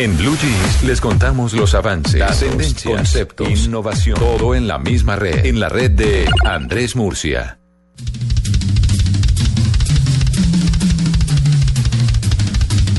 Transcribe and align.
En 0.00 0.16
Blue 0.16 0.34
Jeans 0.40 0.82
les 0.84 0.98
contamos 0.98 1.52
los 1.52 1.74
avances, 1.74 2.20
las 2.20 2.40
tendencias, 2.40 2.96
conceptos, 2.96 3.50
innovación, 3.50 4.18
todo 4.18 4.54
en 4.54 4.66
la 4.66 4.78
misma 4.78 5.14
red, 5.14 5.44
en 5.44 5.60
la 5.60 5.68
red 5.68 5.90
de 5.90 6.26
Andrés 6.42 6.96
Murcia. 6.96 7.58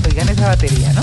Oigan 0.08 0.29
esa 0.29 0.48
batería, 0.50 0.94
¿no? 0.94 1.02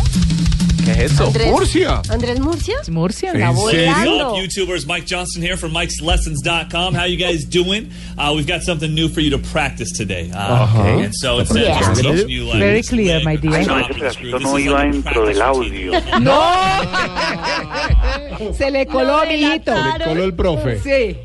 ¿Qué 0.95 1.05
es 1.05 1.13
eso? 1.13 1.27
Andrés- 1.27 1.51
Murcia. 1.51 2.03
¿Andrés 2.09 2.41
Murcia? 2.41 2.77
Murcia, 2.91 3.33
¿En 3.33 3.41
la 3.41 3.55
serio? 3.55 3.93
Volando. 3.93 4.33
What's 4.33 4.57
up, 4.57 4.63
YouTubers? 4.65 4.87
Mike 4.87 5.07
Johnson 5.07 5.43
here 5.43 5.57
from 5.57 5.73
Mike'sLessons.com. 5.73 6.95
How 6.95 7.05
you 7.05 7.17
guys 7.19 7.45
doing? 7.45 7.91
Uh, 8.17 8.33
we've 8.35 8.47
got 8.47 8.63
something 8.63 8.95
new 8.95 9.09
for 9.09 9.21
you 9.21 9.31
to 9.31 9.39
practice 9.39 9.91
today. 9.93 10.31
Uh, 10.33 10.39
Uh-huh. 10.65 10.83
And 11.05 11.13
so 11.15 11.41
instead 11.41 11.63
Yeah. 11.65 11.79
of 11.79 11.87
just 11.89 12.03
teaching 12.03 12.29
you 12.31 12.45
like 12.45 12.59
Very 12.59 12.79
this 12.81 12.89
clear, 12.89 13.17
leg 13.17 13.25
my 13.25 13.37
dear. 13.37 13.51
no, 13.67 13.83
screw, 14.11 14.39
no 14.41 14.59
iba 14.59 14.83
dentro 14.83 15.27
del 15.27 15.43
audio. 15.43 15.93
¡No! 16.21 16.41
Se 18.57 18.71
le 18.71 18.87
coló, 18.87 19.19
amiguito. 19.19 19.73
delataron. 19.73 20.09
Coló 20.09 20.25
el 20.25 20.35
profe. 20.35 20.81
Sí, 20.81 21.17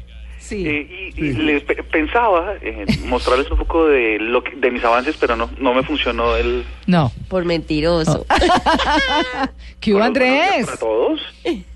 sí. 0.54 0.68
Eh, 0.68 1.14
y, 1.18 1.26
y 1.26 1.34
les 1.34 1.64
pe- 1.64 1.84
pensaba 1.84 2.54
eh, 2.62 2.86
mostrarles 3.06 3.50
un 3.52 3.58
poco 3.58 3.88
de 3.88 4.18
lo 4.20 4.44
que- 4.44 4.56
de 4.56 4.72
mis 4.72 4.84
avances, 4.84 5.16
pero 5.20 5.36
no 5.36 5.50
no 5.60 5.74
me 5.74 5.84
funcionó 5.84 6.36
el. 6.36 6.64
No. 6.88 7.12
Por 7.28 7.46
mentiroso. 7.46 8.26
¿Qué 9.80 9.94
hubo, 9.94 10.04
Andrés? 10.04 10.66
Para 10.66 10.78
todos. 10.78 11.22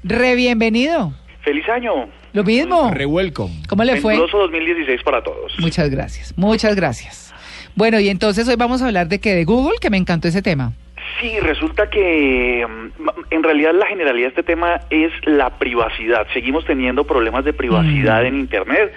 Re 0.04 0.36
bienvenido. 0.36 1.14
Feliz 1.42 1.68
año. 1.70 1.92
Lo 2.34 2.44
mismo. 2.44 2.92
Re 2.94 3.06
welcome. 3.06 3.54
¿Cómo 3.68 3.84
le 3.84 4.00
fue? 4.02 4.14
Venturoso 4.14 4.38
2016 4.48 5.02
para 5.04 5.24
todos. 5.24 5.54
Muchas 5.60 5.90
gracias, 5.90 6.34
muchas 6.38 6.76
gracias. 6.76 7.34
Bueno, 7.76 8.00
y 8.00 8.10
entonces 8.10 8.48
hoy 8.48 8.56
vamos 8.56 8.82
a 8.82 8.88
hablar 8.88 9.08
de 9.08 9.20
qué, 9.20 9.34
de 9.36 9.46
Google, 9.46 9.78
que 9.80 9.90
me 9.90 9.98
encantó 9.98 10.28
ese 10.28 10.42
tema. 10.42 10.74
Sí, 11.20 11.40
resulta 11.40 11.90
que 11.90 12.66
mm, 12.68 13.10
en 13.32 13.44
realidad 13.44 13.74
la 13.74 13.88
generalidad 13.88 14.26
de 14.26 14.30
este 14.30 14.44
tema 14.44 14.82
es 14.90 15.12
la 15.26 15.50
privacidad. 15.58 16.28
Seguimos 16.34 16.66
teniendo 16.66 17.06
problemas 17.06 17.46
de 17.46 17.54
privacidad 17.54 18.26
en 18.26 18.36
Internet. 18.36 18.94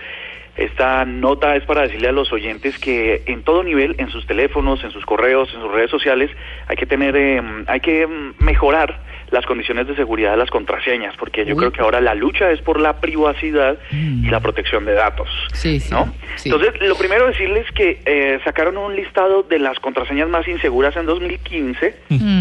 Esta 0.57 1.05
nota 1.05 1.57
es 1.57 1.65
para 1.65 1.83
decirle 1.83 2.09
a 2.09 2.13
los 2.13 2.33
oyentes 2.33 2.79
que 2.79 3.23
en 3.27 3.43
todo 3.43 3.63
nivel, 3.63 3.95
en 3.99 4.11
sus 4.11 4.27
teléfonos, 4.27 4.83
en 4.85 4.91
sus 4.91 5.05
correos, 5.07 5.49
en 5.55 5.61
sus 5.61 5.71
redes 5.71 5.91
sociales, 5.91 6.31
hay 6.67 6.77
que 6.77 6.87
tener, 6.87 7.17
eh, 7.17 7.43
hay 7.67 7.81
que 7.81 8.07
mm, 8.07 8.45
mejorar 8.45 9.01
las 9.31 9.47
condiciones 9.47 9.87
de 9.87 9.95
seguridad 9.95 10.33
de 10.33 10.39
las 10.39 10.51
contraseñas, 10.51 11.15
porque 11.17 11.45
yo 11.47 11.55
Uy. 11.55 11.59
creo 11.61 11.73
que 11.73 11.81
ahora 11.83 12.01
la 12.01 12.15
lucha 12.15 12.51
es 12.51 12.61
por 12.61 12.81
la 12.81 13.01
privacidad 13.01 13.79
y 13.93 14.29
la 14.29 14.41
protección 14.41 14.85
de 14.85 14.95
datos. 14.95 15.29
Sí, 15.53 15.79
sí. 15.79 15.93
¿no? 15.93 16.13
sí. 16.35 16.49
Entonces, 16.51 16.81
lo 16.81 16.97
primero 16.97 17.29
decirles 17.29 17.71
que 17.73 18.01
eh, 18.05 18.41
sacaron 18.45 18.77
un 18.77 18.97
listado 18.97 19.45
de 19.45 19.61
las 19.61 19.79
contraseñas 19.79 20.29
más 20.29 20.49
inseguras 20.49 20.97
en 20.97 21.07
2015 21.07 22.01
Mm, 22.09 22.40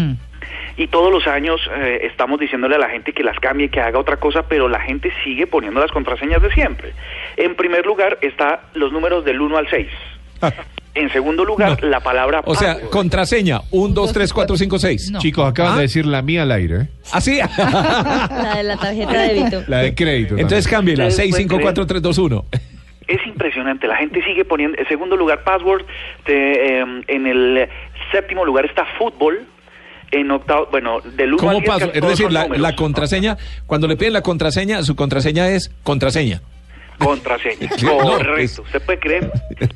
y 0.82 0.86
todos 0.88 1.12
los 1.12 1.26
años 1.26 1.60
eh, 1.76 2.00
estamos 2.10 2.40
diciéndole 2.40 2.76
a 2.76 2.78
la 2.78 2.88
gente 2.88 3.12
que 3.12 3.22
las 3.22 3.38
cambie, 3.38 3.68
que 3.68 3.80
haga 3.80 3.98
otra 3.98 4.16
cosa, 4.16 4.44
pero 4.48 4.66
la 4.66 4.80
gente 4.80 5.12
sigue 5.22 5.46
poniendo 5.46 5.78
las 5.78 5.90
contraseñas 5.92 6.40
de 6.40 6.50
siempre. 6.52 6.92
En 7.36 7.54
primer 7.54 7.84
lugar 7.84 8.16
está 8.22 8.62
los 8.72 8.90
números 8.90 9.22
del 9.24 9.40
1 9.40 9.56
al 9.58 9.68
6. 9.68 9.88
En 10.92 11.08
segundo 11.12 11.44
lugar, 11.44 11.80
No. 11.80 11.88
la 11.88 12.00
palabra 12.00 12.42
O 12.44 12.54
sea, 12.56 12.72
password. 12.74 12.90
contraseña, 12.90 13.60
1, 13.70 13.94
2, 13.94 14.12
3, 14.12 14.32
4, 14.32 14.56
5, 14.56 14.78
6. 14.80 15.10
No. 15.12 15.18
Chicos, 15.20 15.48
acaban 15.48 15.74
¿Ah? 15.74 15.76
de 15.76 15.82
decir 15.82 16.04
la 16.04 16.20
mía 16.20 16.42
al 16.42 16.50
aire. 16.50 16.76
¿eh? 16.80 16.88
¿Así? 17.12 17.38
La 17.58 18.54
de 18.56 18.62
la 18.64 18.76
tarjeta 18.76 19.12
de 19.12 19.34
débito. 19.34 19.62
La 19.68 19.78
de 19.82 19.94
crédito. 19.94 20.34
Entonces 20.36 20.66
cámbiela, 20.66 21.04
Ustedes 21.06 21.30
6, 21.36 21.46
pueden 21.46 21.48
5, 21.48 21.62
4, 21.62 21.86
3, 21.86 22.02
2, 22.02 22.18
1. 22.18 22.44
Es 23.06 23.24
impresionante, 23.26 23.86
la 23.86 23.96
gente 23.98 24.20
sigue 24.24 24.44
poniendo, 24.44 24.78
en 24.78 24.88
segundo 24.88 25.16
lugar, 25.16 25.44
password, 25.44 25.84
te, 26.24 26.80
eh, 26.80 26.84
en 27.06 27.26
el 27.26 27.68
séptimo 28.10 28.44
lugar 28.44 28.64
está 28.66 28.84
fútbol, 28.98 29.46
en 30.10 30.30
octavo, 30.30 30.68
bueno, 30.70 31.00
del 31.00 31.34
1 31.34 31.34
al 31.34 31.38
¿Cómo 31.38 31.60
10 31.60 31.64
paso? 31.68 31.90
Es 31.92 32.00
decir, 32.02 32.32
la, 32.32 32.46
la 32.48 32.74
contraseña, 32.76 33.36
cuando 33.66 33.86
le 33.86 33.96
piden 33.96 34.12
la 34.12 34.22
contraseña, 34.22 34.82
su 34.82 34.96
contraseña 34.96 35.48
es 35.48 35.70
contraseña. 35.82 36.40
Contraseña. 36.98 37.70
Correcto. 37.80 38.62
¿Usted 38.62 38.82
puede 38.82 38.98
creer? 38.98 39.30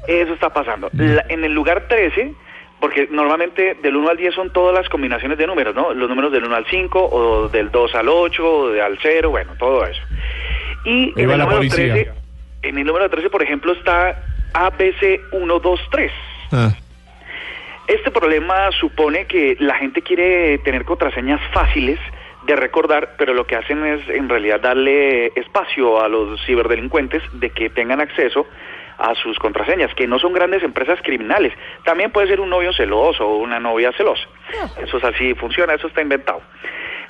Eso 0.09 0.35
está 0.35 0.51
pasando. 0.53 0.91
La- 0.93 1.25
en 1.29 1.45
el 1.45 1.53
lugar 1.55 1.87
13, 1.89 2.33
porque 2.81 3.09
normalmente 3.11 3.77
del 3.83 3.97
1 3.97 4.11
al 4.11 4.17
10 4.17 4.35
son 4.35 4.53
todas 4.53 4.75
las 4.75 4.89
combinaciones 4.91 5.39
de 5.39 5.47
números, 5.47 5.75
¿no? 5.75 5.95
Los 5.95 6.09
números 6.11 6.33
del 6.33 6.45
1 6.45 6.55
al 6.55 6.67
5, 6.69 6.99
o 7.03 7.49
del 7.49 7.71
2 7.71 7.95
al 7.95 8.09
8, 8.09 8.45
o 8.47 8.69
de 8.71 8.83
al 8.83 8.99
0, 9.01 9.31
bueno, 9.31 9.53
todo 9.59 9.87
eso. 9.87 10.03
Y 10.85 11.13
en 11.19 11.31
el 11.31 11.39
la 11.39 11.45
número 11.45 11.57
policía. 11.59 11.95
13, 11.95 12.11
en 12.63 12.79
el 12.79 12.85
número 12.85 13.09
13, 13.09 13.31
por 13.31 13.43
ejemplo, 13.43 13.73
está 13.73 14.21
ABC123. 14.53 16.11
Ah. 16.53 16.75
Este 17.87 18.11
problema 18.11 18.73
supone 18.73 19.27
que 19.27 19.57
la 19.61 19.75
gente 19.75 20.01
quiere 20.03 20.59
tener 20.59 20.85
contraseñas 20.85 21.41
fáciles 21.53 21.99
de 22.47 22.57
recordar, 22.57 23.15
pero 23.19 23.35
lo 23.35 23.47
que 23.47 23.57
hacen 23.57 23.85
es 23.85 24.09
en 24.09 24.29
realidad 24.29 24.61
darle 24.61 25.27
espacio 25.35 26.03
a 26.03 26.09
los 26.09 26.41
ciberdelincuentes 26.47 27.23
de 27.33 27.51
que 27.51 27.71
tengan 27.71 28.01
acceso 28.01 28.47
a 28.99 29.15
sus 29.15 29.39
contraseñas, 29.39 29.95
que 29.95 30.07
no 30.07 30.19
son 30.19 30.33
grandes 30.33 30.63
empresas 30.63 30.99
criminales. 31.03 31.53
También 31.85 32.11
puede 32.11 32.29
ser 32.29 32.41
un 32.41 32.51
novio 32.51 32.73
celoso 32.73 33.27
o 33.27 33.37
una 33.39 33.59
novia 33.59 33.93
celosa. 33.93 34.27
Eso 34.81 34.99
es 34.99 35.05
así, 35.05 35.35
funciona, 35.35 35.75
eso 35.75 35.89
está 35.89 36.01
inventado. 36.01 36.43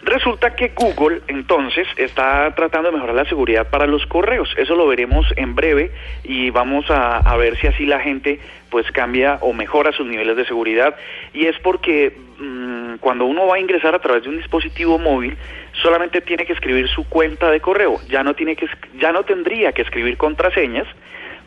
Resulta 0.05 0.55
que 0.55 0.73
Google 0.77 1.23
entonces 1.29 1.89
está 1.97 2.55
tratando 2.55 2.91
de 2.91 2.95
mejorar 2.97 3.17
la 3.17 3.25
seguridad 3.25 3.71
para 3.71 3.87
los 3.87 4.05
correos. 4.05 4.55
Eso 4.59 4.77
lo 4.77 4.87
veremos 4.87 5.27
en 5.37 5.55
breve 5.55 5.93
y 6.23 6.51
vamos 6.51 6.85
a, 6.91 7.35
ver 7.39 7.57
si 7.57 7.69
así 7.69 7.87
la 7.87 8.01
gente 8.01 8.39
pues 8.69 8.91
cambia 8.93 9.39
o 9.41 9.55
mejora 9.55 9.93
sus 9.93 10.07
niveles 10.07 10.37
de 10.37 10.45
seguridad. 10.45 10.95
Y 11.33 11.47
es 11.47 11.59
porque 11.61 12.15
mm, 12.39 12.97
cuando 12.97 13.25
uno 13.25 13.47
va 13.47 13.57
a 13.57 13.61
ingresar 13.61 13.95
a 13.95 13.99
través 13.99 14.25
de 14.25 14.29
un 14.29 14.37
dispositivo 14.37 14.99
móvil 14.99 15.39
solamente 15.81 16.21
tiene 16.21 16.45
que 16.45 16.53
escribir 16.53 16.87
su 16.89 17.09
cuenta 17.09 17.51
de 17.51 17.61
correo. 17.61 17.99
Ya 18.11 18.23
no 18.23 18.35
tiene 18.35 18.57
que 18.57 18.69
ya 18.99 19.11
no 19.11 19.23
tendría 19.23 19.73
que 19.73 19.83
escribir 19.83 20.19
contraseñas 20.19 20.87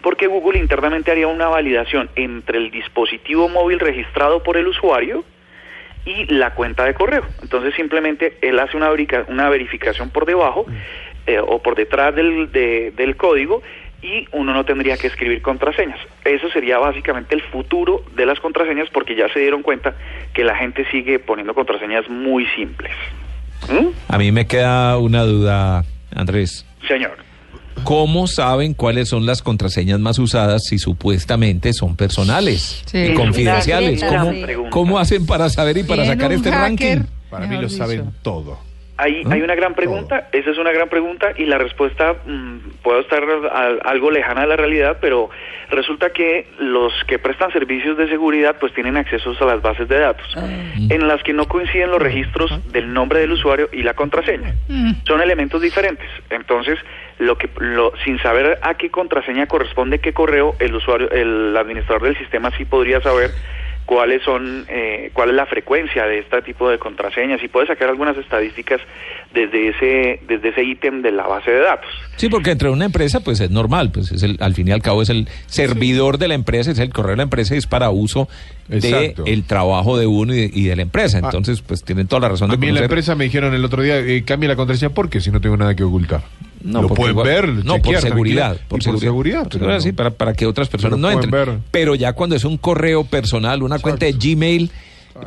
porque 0.01 0.25
Google 0.25 0.57
internamente 0.57 1.11
haría 1.11 1.27
una 1.27 1.47
validación 1.47 2.09
entre 2.15 2.57
el 2.57 2.71
dispositivo 2.71 3.49
móvil 3.49 3.79
registrado 3.79 4.41
por 4.41 4.57
el 4.57 4.67
usuario 4.67 5.23
y 6.07 6.25
la 6.33 6.53
cuenta 6.55 6.85
de 6.85 6.93
correo. 6.93 7.23
Entonces 7.41 7.75
simplemente 7.75 8.37
él 8.41 8.57
hace 8.59 8.77
una, 8.77 8.89
verica- 8.89 9.25
una 9.27 9.49
verificación 9.49 10.09
por 10.09 10.25
debajo 10.25 10.65
eh, 11.25 11.39
o 11.39 11.61
por 11.61 11.75
detrás 11.75 12.15
del, 12.15 12.51
de- 12.51 12.91
del 12.95 13.15
código 13.17 13.61
y 14.01 14.27
uno 14.31 14.53
no 14.53 14.63
tendría 14.63 14.95
que 14.97 15.07
escribir 15.07 15.41
contraseñas. 15.41 15.99
Eso 16.23 16.49
sería 16.49 16.77
básicamente 16.77 17.35
el 17.35 17.41
futuro 17.41 18.03
de 18.15 18.25
las 18.25 18.39
contraseñas 18.39 18.87
porque 18.91 19.15
ya 19.15 19.27
se 19.33 19.39
dieron 19.39 19.63
cuenta 19.63 19.95
que 20.33 20.43
la 20.43 20.55
gente 20.55 20.85
sigue 20.91 21.19
poniendo 21.19 21.53
contraseñas 21.53 22.07
muy 22.09 22.45
simples. 22.55 22.91
¿Mm? 23.69 23.87
A 24.07 24.17
mí 24.17 24.31
me 24.31 24.47
queda 24.47 24.97
una 24.97 25.23
duda, 25.23 25.83
Andrés. 26.15 26.65
Señor. 26.87 27.17
¿Cómo 27.83 28.27
saben 28.27 28.73
cuáles 28.73 29.09
son 29.09 29.25
las 29.25 29.41
contraseñas 29.41 29.99
más 29.99 30.19
usadas 30.19 30.63
si 30.65 30.77
supuestamente 30.79 31.73
son 31.73 31.95
personales 31.95 32.81
Sí. 32.85 32.97
y 32.97 33.13
confidenciales? 33.13 34.03
¿Cómo, 34.03 34.29
pregunta. 34.41 34.69
¿Cómo 34.71 34.99
hacen 34.99 35.25
para 35.25 35.49
saber 35.49 35.77
y 35.77 35.83
para 35.83 36.05
sacar 36.05 36.31
este 36.31 36.49
hacker, 36.51 36.61
ranking? 36.99 37.07
Para 37.29 37.47
mí 37.47 37.55
lo 37.55 37.61
dicho. 37.63 37.77
saben 37.77 38.11
todo. 38.21 38.57
Hay, 38.97 39.21
¿Ah? 39.25 39.29
hay 39.33 39.41
una 39.41 39.55
gran 39.55 39.75
pregunta, 39.75 40.27
esa 40.31 40.49
es 40.51 40.57
una 40.57 40.71
gran 40.71 40.89
pregunta 40.89 41.31
y 41.37 41.45
la 41.45 41.57
respuesta 41.57 42.15
mm, 42.25 42.57
puede 42.83 43.01
estar 43.01 43.23
al- 43.23 43.79
algo 43.83 44.09
lejana 44.11 44.41
a 44.41 44.45
la 44.47 44.55
realidad, 44.55 44.97
pero 44.99 45.29
resulta 45.69 46.09
que 46.11 46.47
los 46.59 46.93
que 47.05 47.19
prestan 47.19 47.51
servicios 47.51 47.97
de 47.97 48.07
seguridad 48.09 48.55
pues 48.59 48.73
tienen 48.73 48.97
acceso 48.97 49.35
a 49.39 49.45
las 49.45 49.61
bases 49.61 49.87
de 49.87 49.99
datos 49.99 50.25
en 50.89 51.07
las 51.07 51.21
que 51.23 51.33
no 51.33 51.45
coinciden 51.47 51.91
los 51.91 52.01
registros 52.01 52.51
del 52.71 52.91
nombre 52.93 53.19
del 53.19 53.31
usuario 53.33 53.69
y 53.71 53.83
la 53.83 53.93
contraseña. 53.93 54.55
Son 55.05 55.21
elementos 55.21 55.61
diferentes. 55.61 56.07
Entonces, 56.29 56.79
lo 57.19 57.37
que 57.37 57.49
lo, 57.59 57.93
sin 58.03 58.19
saber 58.19 58.57
a 58.61 58.75
qué 58.75 58.89
contraseña 58.89 59.47
corresponde 59.47 59.99
qué 59.99 60.13
correo, 60.13 60.55
el 60.59 60.73
usuario, 60.75 61.09
el 61.11 61.55
administrador 61.57 62.03
del 62.03 62.17
sistema 62.17 62.51
sí 62.57 62.65
podría 62.65 63.01
saber 63.01 63.31
cuáles 63.87 64.21
son, 64.21 64.65
eh, 64.67 65.11
cuál 65.13 65.29
es 65.29 65.35
la 65.35 65.45
frecuencia 65.45 66.05
de 66.05 66.19
este 66.19 66.41
tipo 66.41 66.69
de 66.69 66.77
contraseñas 66.77 67.41
y 67.41 67.47
puede 67.47 67.67
sacar 67.67 67.87
algunas 67.87 68.17
estadísticas 68.17 68.81
desde 69.33 69.69
ese, 69.69 70.19
desde 70.27 70.49
ese 70.49 70.63
ítem 70.63 71.01
de 71.01 71.11
la 71.13 71.25
base 71.25 71.49
de 71.49 71.61
datos. 71.61 71.89
Sí, 72.17 72.27
porque 72.27 72.51
entre 72.51 72.69
una 72.69 72.83
empresa, 72.83 73.21
pues 73.21 73.39
es 73.39 73.49
normal, 73.49 73.89
pues 73.93 74.11
es 74.11 74.23
el, 74.23 74.37
al 74.41 74.53
fin 74.53 74.67
y 74.67 74.71
al 74.71 74.81
cabo 74.81 75.01
es 75.01 75.09
el 75.09 75.29
servidor 75.45 76.17
de 76.17 76.27
la 76.27 76.33
empresa, 76.33 76.69
es 76.69 76.79
el 76.79 76.89
correo 76.89 77.11
de 77.11 77.17
la 77.17 77.23
empresa 77.23 77.55
y 77.55 77.59
es 77.59 77.65
para 77.65 77.89
uso 77.89 78.27
Exacto. 78.69 79.23
de 79.23 79.33
el 79.33 79.45
trabajo 79.45 79.97
de 79.97 80.05
uno 80.05 80.33
y 80.33 80.37
de, 80.37 80.51
y 80.53 80.65
de 80.65 80.75
la 80.75 80.81
empresa. 80.81 81.19
Entonces, 81.19 81.61
pues 81.61 81.81
tienen 81.83 82.07
toda 82.07 82.19
la 82.19 82.29
razón 82.29 82.51
A 82.51 82.55
de 82.55 82.57
mí 82.59 82.67
en 82.67 82.75
la 82.75 82.81
empresa 82.81 83.15
me 83.15 83.23
dijeron 83.23 83.53
el 83.53 83.63
otro 83.63 83.83
día, 83.83 83.99
eh, 83.99 84.23
cambie 84.25 84.49
la 84.49 84.57
contraseña 84.57 84.89
porque 84.93 85.21
si 85.21 85.31
no 85.31 85.39
tengo 85.39 85.55
nada 85.55 85.75
que 85.75 85.83
ocultar. 85.83 86.23
No, 86.61 86.81
lo 86.81 86.89
pueden 86.89 87.11
igual- 87.11 87.27
ver, 87.27 87.47
No, 87.49 87.73
por 87.73 87.81
chequear, 87.81 88.01
seguridad. 88.01 88.57
Por 88.67 88.81
seguridad. 88.83 89.43
Por 89.49 89.61
no. 89.61 89.79
sí, 89.79 89.91
para, 89.91 90.09
para 90.11 90.33
que 90.33 90.45
otras 90.45 90.67
personas 90.69 90.99
Pero 90.99 91.01
no 91.01 91.11
entren. 91.11 91.31
ver. 91.31 91.59
Pero 91.71 91.95
ya 91.95 92.13
cuando 92.13 92.35
es 92.35 92.43
un 92.45 92.57
correo 92.57 93.03
personal, 93.05 93.61
una 93.63 93.79
cuenta 93.79 94.05
de 94.05 94.13
Gmail, 94.13 94.71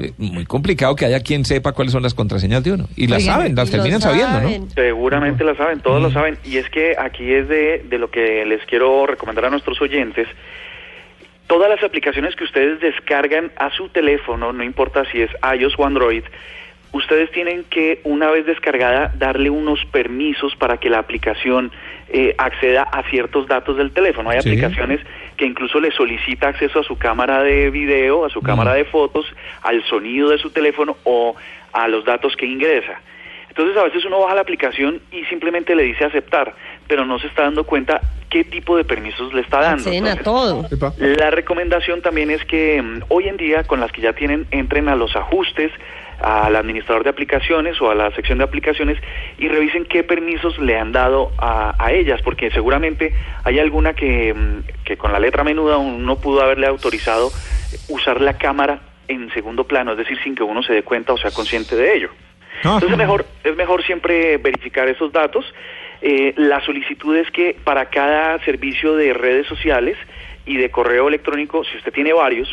eh, 0.00 0.12
muy 0.18 0.44
complicado 0.46 0.94
que 0.94 1.04
haya 1.04 1.20
quien 1.20 1.44
sepa 1.44 1.72
cuáles 1.72 1.92
son 1.92 2.02
las 2.02 2.14
contraseñas 2.14 2.62
de 2.62 2.72
uno. 2.72 2.88
Y 2.96 3.06
las 3.08 3.22
Oigan, 3.22 3.34
saben, 3.36 3.54
las 3.56 3.70
terminan 3.70 4.00
sabiendo, 4.00 4.40
¿no? 4.40 4.66
Seguramente 4.74 5.42
la 5.44 5.56
saben, 5.56 5.80
todos 5.80 6.00
lo 6.02 6.10
saben. 6.12 6.38
Y 6.44 6.58
es 6.58 6.68
que 6.70 6.94
aquí 6.98 7.32
es 7.32 7.48
de, 7.48 7.84
de 7.88 7.98
lo 7.98 8.10
que 8.10 8.44
les 8.44 8.64
quiero 8.66 9.06
recomendar 9.06 9.46
a 9.46 9.50
nuestros 9.50 9.80
oyentes. 9.80 10.28
Todas 11.46 11.68
las 11.68 11.82
aplicaciones 11.82 12.36
que 12.36 12.44
ustedes 12.44 12.80
descargan 12.80 13.50
a 13.56 13.70
su 13.76 13.88
teléfono, 13.88 14.52
no 14.52 14.62
importa 14.62 15.02
si 15.10 15.20
es 15.22 15.30
iOS 15.58 15.74
o 15.78 15.84
Android, 15.84 16.22
ustedes 16.92 17.30
tienen 17.30 17.64
que, 17.64 18.00
una 18.04 18.30
vez 18.30 18.46
descargada, 18.46 19.12
darle 19.16 19.50
unos 19.50 19.84
permisos 19.86 20.56
para 20.56 20.78
que 20.78 20.90
la 20.90 20.98
aplicación 20.98 21.70
eh, 22.12 22.34
acceda 22.38 22.82
a 22.82 23.02
ciertos 23.04 23.46
datos 23.46 23.76
del 23.76 23.92
teléfono. 23.92 24.30
Hay 24.30 24.40
Sí. 24.42 24.48
aplicaciones 24.50 25.00
que 25.36 25.46
incluso 25.46 25.78
le 25.80 25.92
solicita 25.92 26.48
acceso 26.48 26.80
a 26.80 26.82
su 26.82 26.98
cámara 26.98 27.42
de 27.42 27.70
video, 27.70 28.24
a 28.24 28.30
su 28.30 28.42
cámara 28.42 28.74
de 28.74 28.84
fotos, 28.84 29.26
al 29.62 29.82
sonido 29.84 30.28
de 30.30 30.38
su 30.38 30.50
teléfono 30.50 30.96
o 31.04 31.36
a 31.72 31.86
los 31.86 32.04
datos 32.04 32.34
que 32.36 32.46
ingresa. 32.46 33.00
Entonces 33.48 33.76
a 33.76 33.84
veces 33.84 34.04
uno 34.04 34.20
baja 34.20 34.34
la 34.34 34.40
aplicación 34.40 35.00
y 35.12 35.24
simplemente 35.26 35.74
le 35.74 35.84
dice 35.84 36.04
aceptar, 36.04 36.54
pero 36.88 37.04
no 37.04 37.18
se 37.18 37.28
está 37.28 37.42
dando 37.42 37.64
cuenta 37.64 38.00
qué 38.30 38.44
tipo 38.44 38.76
de 38.76 38.84
permisos 38.84 39.34
le 39.34 39.42
está 39.42 39.60
dando. 39.60 39.82
Acceden 39.82 40.06
a 40.06 40.16
todo. 40.16 40.66
La 40.98 41.30
recomendación 41.30 42.00
también 42.00 42.30
es 42.30 42.44
que 42.44 42.80
mm, 42.80 43.02
hoy 43.08 43.28
en 43.28 43.36
día, 43.36 43.64
con 43.64 43.80
las 43.80 43.92
que 43.92 44.00
ya 44.00 44.12
tienen, 44.12 44.46
entren 44.50 44.88
a 44.88 44.94
los 44.94 45.14
ajustes, 45.16 45.72
al 46.20 46.54
administrador 46.54 47.02
de 47.02 47.10
aplicaciones 47.10 47.80
o 47.80 47.90
a 47.90 47.94
la 47.94 48.10
sección 48.12 48.38
de 48.38 48.44
aplicaciones 48.44 48.98
y 49.38 49.48
revisen 49.48 49.84
qué 49.84 50.04
permisos 50.04 50.58
le 50.58 50.78
han 50.78 50.92
dado 50.92 51.32
a, 51.38 51.74
a 51.82 51.92
ellas, 51.92 52.20
porque 52.22 52.50
seguramente 52.50 53.12
hay 53.42 53.58
alguna 53.58 53.94
que, 53.94 54.32
mm, 54.32 54.84
que 54.84 54.96
con 54.96 55.12
la 55.12 55.18
letra 55.18 55.44
menuda 55.44 55.78
uno 55.78 56.16
pudo 56.16 56.42
haberle 56.42 56.66
autorizado 56.66 57.30
usar 57.88 58.20
la 58.20 58.38
cámara 58.38 58.80
en 59.08 59.32
segundo 59.32 59.64
plano, 59.64 59.92
es 59.92 59.98
decir, 59.98 60.18
sin 60.22 60.36
que 60.36 60.44
uno 60.44 60.62
se 60.62 60.72
dé 60.72 60.82
cuenta 60.84 61.12
o 61.12 61.18
sea 61.18 61.32
consciente 61.32 61.74
de 61.74 61.96
ello. 61.96 62.10
Ah. 62.62 62.74
Entonces 62.74 62.96
mejor, 62.96 63.24
es 63.42 63.56
mejor 63.56 63.82
siempre 63.84 64.36
verificar 64.36 64.88
esos 64.88 65.12
datos. 65.12 65.44
Eh, 66.02 66.32
la 66.36 66.60
solicitud 66.64 67.16
es 67.16 67.30
que 67.30 67.56
para 67.62 67.86
cada 67.86 68.38
servicio 68.44 68.96
de 68.96 69.12
redes 69.12 69.46
sociales 69.46 69.96
y 70.46 70.56
de 70.56 70.70
correo 70.70 71.08
electrónico, 71.08 71.62
si 71.64 71.76
usted 71.76 71.92
tiene 71.92 72.12
varios, 72.12 72.48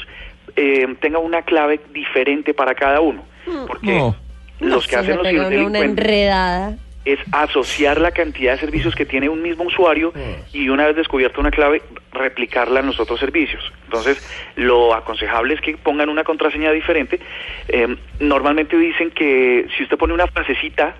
eh, 0.56 0.88
tenga 1.00 1.20
una 1.20 1.42
clave 1.44 1.80
diferente 1.94 2.54
para 2.54 2.76
cada 2.76 3.00
uno. 3.00 3.24
Porque 3.68 3.94
No. 3.94 4.16
los 4.60 4.88
que 4.88 4.98
hacen 4.98 5.18
los 5.18 5.28
una 5.28 5.80
enredada. 5.80 6.76
es 7.06 7.20
asociar 7.32 8.02
la 8.02 8.12
cantidad 8.12 8.52
de 8.54 8.60
servicios 8.60 8.94
que 8.94 9.06
tiene 9.06 9.30
un 9.30 9.42
mismo 9.42 9.64
usuario 9.64 10.12
y 10.52 10.68
una 10.68 10.88
vez 10.88 10.98
descubierta 10.98 11.40
una 11.40 11.52
clave, 11.52 11.82
replicarla 12.12 12.82
en 12.82 12.88
los 12.88 13.00
otros 13.00 13.18
servicios. 13.22 13.64
Entonces, 13.86 14.18
lo 14.58 14.94
aconsejable 14.94 15.54
es 15.54 15.62
que 15.62 15.78
pongan 15.78 16.10
una 16.10 16.26
contraseña 16.26 16.72
diferente. 16.74 17.22
Eh, 17.70 17.96
normalmente 18.20 18.78
dicen 18.78 19.12
que 19.12 19.68
si 19.78 19.84
usted 19.84 19.98
pone 19.98 20.14
una 20.14 20.28
frasecita 20.28 20.96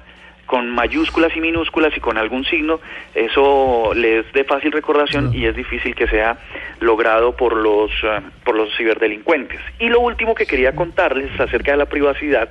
con 0.48 0.72
mayúsculas 0.72 1.36
y 1.36 1.42
minúsculas 1.42 1.96
y 1.96 2.00
con 2.00 2.18
algún 2.18 2.46
signo, 2.46 2.80
eso 3.14 3.92
le 3.94 4.20
es 4.20 4.34
de 4.34 4.46
fácil 4.46 4.72
recordación 4.72 5.36
y 5.36 5.46
es 5.46 5.56
difícil 5.56 5.94
que 5.94 6.08
sea 6.08 6.38
logrado 6.80 7.36
por 7.36 7.56
los 7.56 7.92
eh, 8.04 8.22
por 8.44 8.56
los 8.56 8.76
ciberdelincuentes. 8.76 9.60
Y 9.78 9.90
lo 9.90 10.00
último 10.00 10.34
que 10.34 10.46
quería 10.46 10.74
contarles 10.74 11.38
acerca 11.40 11.72
de 11.72 11.78
la 11.78 11.86
privacidad 11.86 12.50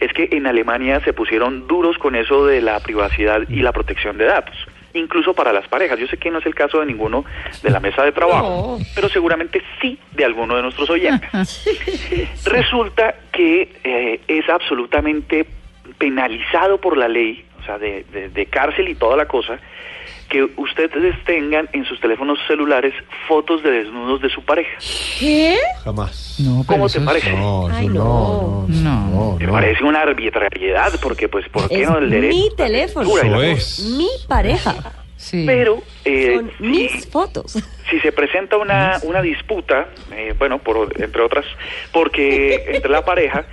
es 0.00 0.12
que 0.12 0.28
en 0.32 0.46
Alemania 0.46 1.00
se 1.04 1.12
pusieron 1.12 1.66
duros 1.66 1.96
con 1.98 2.16
eso 2.16 2.44
de 2.44 2.60
la 2.60 2.80
privacidad 2.80 3.42
y 3.48 3.62
la 3.62 3.72
protección 3.72 4.18
de 4.18 4.24
datos, 4.24 4.56
incluso 4.92 5.32
para 5.32 5.52
las 5.52 5.68
parejas. 5.68 6.00
Yo 6.00 6.08
sé 6.08 6.16
que 6.18 6.32
no 6.32 6.40
es 6.40 6.46
el 6.46 6.54
caso 6.56 6.80
de 6.80 6.86
ninguno 6.86 7.24
de 7.62 7.70
la 7.70 7.78
mesa 7.78 8.02
de 8.02 8.10
trabajo, 8.10 8.78
pero 8.94 9.08
seguramente 9.08 9.62
sí 9.80 9.98
de 10.12 10.24
alguno 10.24 10.56
de 10.56 10.62
nuestros 10.62 10.90
oyentes. 10.96 11.64
Resulta 12.44 13.14
que 13.30 13.76
eh, 13.84 14.20
es 14.26 14.48
absolutamente 14.48 15.59
penalizado 16.04 16.80
por 16.80 16.96
la 16.96 17.06
ley, 17.06 17.44
o 17.60 17.64
sea, 17.64 17.78
de, 17.78 18.04
de- 18.10 18.30
de 18.30 18.46
cárcel 18.46 18.88
y 18.88 18.94
toda 18.96 19.16
la 19.16 19.28
cosa, 19.28 19.60
que 20.30 20.42
ustedes 20.56 21.14
tengan 21.24 21.68
en 21.72 21.84
sus 21.84 22.00
teléfonos 22.00 22.38
celulares 22.48 22.94
fotos 23.28 23.62
de 23.62 23.70
desnudos 23.70 24.22
de 24.22 24.30
su 24.30 24.42
pareja. 24.42 24.70
¿Qué? 25.18 25.56
Jamás. 25.84 26.36
No, 26.40 26.64
¿Cómo 26.66 26.88
te 26.88 27.00
parece? 27.00 27.32
No, 27.32 27.68
Ay, 27.68 27.88
no, 27.88 28.64
no, 28.68 29.08
no. 29.12 29.36
Me 29.38 29.48
parece 29.48 29.84
una 29.84 30.00
arbitrariedad, 30.02 30.92
porque 31.02 31.28
pues, 31.28 31.48
¿por 31.50 31.68
qué 31.68 31.82
Es 31.82 31.88
no 31.90 31.98
el 31.98 32.08
derecho? 32.10 32.36
mi 32.36 32.48
teléfono. 32.56 33.42
es. 33.42 33.80
Mi 33.98 34.08
pareja. 34.26 34.74
Sí. 35.16 35.44
Pero 35.46 35.82
eh, 36.06 36.36
Son 36.36 36.50
si- 36.56 36.64
mis 36.64 37.06
fotos. 37.10 37.52
si 37.90 38.00
se 38.00 38.10
presenta 38.12 38.56
una, 38.56 38.98
una 39.02 39.20
disputa, 39.20 39.88
eh, 40.12 40.34
bueno, 40.38 40.60
por, 40.60 40.94
entre 41.02 41.20
otras, 41.22 41.44
porque 41.92 42.64
entre 42.72 42.90
la 42.90 43.04
pareja, 43.04 43.44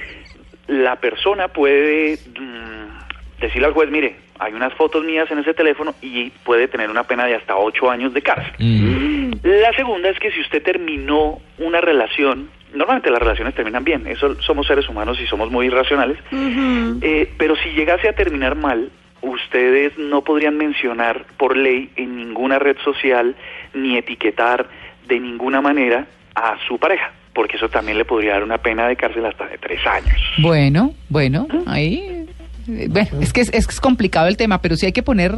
la 0.68 0.98
persona 0.98 1.48
puede 1.48 2.18
mm, 2.40 3.40
decirle 3.42 3.68
al 3.68 3.74
juez, 3.74 3.90
mire, 3.90 4.16
hay 4.40 4.54
unas 4.54 4.74
fotos 4.74 5.04
mías 5.04 5.30
en 5.32 5.40
ese 5.40 5.54
teléfono 5.54 5.96
y 6.02 6.30
puede 6.30 6.68
tener 6.68 6.90
una 6.90 7.04
pena 7.04 7.26
de 7.26 7.36
hasta 7.36 7.56
ocho 7.56 7.90
años 7.90 8.14
de 8.14 8.22
cárcel. 8.22 8.54
Mm. 8.60 9.32
La 9.44 9.74
segunda 9.74 10.10
es 10.10 10.20
que 10.20 10.32
si 10.32 10.42
usted 10.42 10.62
terminó 10.62 11.40
una 11.58 11.82
relación, 11.82 12.50
normalmente 12.74 13.10
las 13.10 13.22
relaciones 13.22 13.56
terminan 13.56 13.84
bien, 13.84 14.08
eso 14.08 14.40
somos 14.42 14.68
seres 14.68 14.88
humanos 14.90 15.20
y 15.22 15.28
somos 15.28 15.50
muy 15.50 15.68
irracionales, 15.68 16.18
eh, 16.32 17.32
pero 17.38 17.56
si 17.56 17.70
llegase 17.70 18.10
a 18.10 18.14
terminar 18.14 18.56
mal, 18.56 18.90
ustedes 19.22 19.98
no 19.98 20.24
podrían 20.24 20.58
mencionar 20.58 21.26
por 21.38 21.56
ley 21.56 21.90
en 21.96 22.18
ninguna 22.18 22.60
red 22.60 22.78
social 22.84 23.36
ni 23.74 23.98
etiquetar 23.98 24.68
de 25.08 25.20
ninguna 25.20 25.62
manera 25.62 26.08
a 26.36 26.58
su 26.68 26.78
pareja, 26.78 27.12
porque 27.38 27.56
eso 27.58 27.70
también 27.70 28.00
le 28.00 28.04
podría 28.04 28.32
dar 28.34 28.44
una 28.44 28.58
pena 28.58 28.88
de 28.88 28.96
cárcel 28.96 29.24
hasta 29.28 29.46
de 29.46 29.60
tres 29.60 29.80
años. 29.86 30.18
Bueno, 30.40 30.96
bueno, 31.08 31.48
ahí. 31.68 32.26
eh, 32.68 32.88
Bueno, 32.90 33.10
es 33.22 33.32
que 33.32 33.42
es, 33.42 33.54
es 33.54 33.68
que 33.68 33.74
es 33.76 33.80
complicado 33.80 34.28
el 34.28 34.38
tema, 34.38 34.60
pero 34.60 34.76
sí 34.76 34.88
hay 34.88 34.92
que 34.92 35.04
poner 35.04 35.36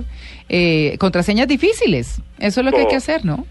eh, 0.48 0.96
contraseñas 0.98 1.50
difíciles. 1.50 2.22
Eso 2.40 2.62
es 2.62 2.66
lo 2.66 2.72
que 2.72 2.80
hay 2.80 2.88
que 2.88 2.96
Oh. 2.96 2.98
hacer, 3.00 3.26
¿no? 3.26 3.46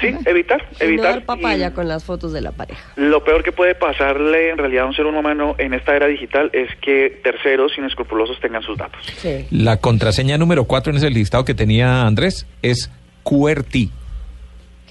Sí, 0.00 0.08
evitar, 0.26 0.60
Y 0.72 0.82
no 0.82 0.88
evitar. 0.88 1.12
dar 1.14 1.24
papaya 1.24 1.68
y 1.68 1.70
con 1.70 1.86
las 1.88 2.02
fotos 2.04 2.32
de 2.32 2.40
la 2.40 2.50
pareja. 2.52 2.82
Lo 2.96 3.22
peor 3.24 3.42
que 3.44 3.52
puede 3.52 3.74
pasarle 3.76 4.50
en 4.50 4.58
realidad 4.58 4.82
a 4.84 4.86
un 4.88 4.92
ser 4.94 5.06
humano 5.06 5.54
en 5.56 5.72
esta 5.72 5.94
era 5.96 6.06
digital 6.08 6.50
es 6.52 6.68
que 6.82 7.20
terceros 7.22 7.72
inescrupulosos 7.78 8.38
tengan 8.40 8.62
sus 8.62 8.76
datos. 8.76 9.00
Sí. 9.16 9.46
La 9.52 9.76
contraseña 9.78 10.36
número 10.38 10.64
4 10.64 10.90
en 10.90 10.96
ese 10.98 11.08
listado 11.08 11.44
que 11.46 11.54
tenía 11.54 12.02
Andrés 12.02 12.46
es 12.62 12.90
QWERTY. 13.22 13.90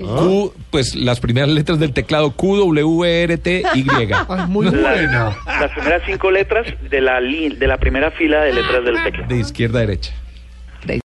Q, 0.03 0.53
pues 0.71 0.93
las 0.95 1.19
primeras 1.19 1.49
letras 1.49 1.79
del 1.79 1.93
teclado 1.93 2.31
Q, 2.31 2.57
W, 2.57 3.03
E, 3.07 3.23
R, 3.23 3.37
T, 3.37 3.63
Y. 3.75 3.85
Ay, 4.27 4.45
muy 4.47 4.67
buena. 4.67 5.35
las 5.47 5.71
primeras 5.71 6.01
cinco 6.05 6.31
letras 6.31 6.67
de 6.89 7.01
la, 7.01 7.21
li- 7.21 7.55
de 7.55 7.67
la 7.67 7.77
primera 7.77 8.11
fila 8.11 8.41
de 8.43 8.53
letras 8.53 8.83
del 8.83 9.01
teclado. 9.03 9.27
De 9.27 9.39
izquierda 9.39 9.79
a 9.79 9.81
derecha. 9.81 10.13